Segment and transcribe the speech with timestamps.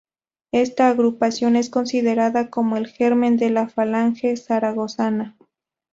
[0.51, 5.37] Esta agrupación es considerada como el germen de la Falange zaragozana.